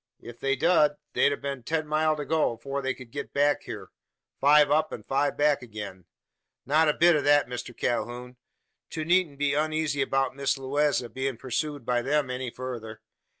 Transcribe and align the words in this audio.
"If 0.19 0.39
they 0.39 0.55
dud, 0.55 0.95
they'd 1.13 1.31
hev 1.31 1.63
ten 1.63 1.85
mile 1.85 2.15
to 2.15 2.25
go, 2.25 2.53
afore 2.53 2.81
they 2.81 2.95
ked 2.95 3.11
git 3.11 3.33
back 3.35 3.65
hyur 3.65 3.89
five 4.39 4.71
up, 4.71 4.91
an 4.91 5.03
five 5.03 5.37
back 5.37 5.61
agin. 5.61 6.05
Not 6.65 6.89
a 6.89 6.93
bit 6.95 7.15
o' 7.15 7.21
that, 7.21 7.47
Mister 7.47 7.71
Calhoun. 7.71 8.37
To 8.89 9.05
needn't 9.05 9.37
be 9.37 9.53
uneezy 9.55 10.03
'bout 10.05 10.35
Miss 10.35 10.57
Lewaze 10.57 11.07
bein' 11.13 11.37
pursooed 11.37 11.85
by 11.85 12.01
them 12.01 12.31
any 12.31 12.49
further. 12.49 12.99